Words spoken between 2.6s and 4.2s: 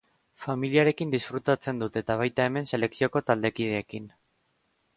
selekzioko taldekideekin.